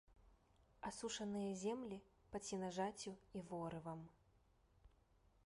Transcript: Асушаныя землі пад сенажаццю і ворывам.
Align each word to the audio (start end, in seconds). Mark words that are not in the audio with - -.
Асушаныя 0.89 1.49
землі 1.65 1.99
пад 2.33 2.41
сенажаццю 2.49 3.13
і 3.41 3.45
ворывам. 3.53 4.01